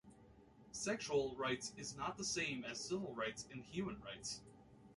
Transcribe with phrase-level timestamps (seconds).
[0.71, 4.41] Sexual rights is not the same as civil rights and human rights.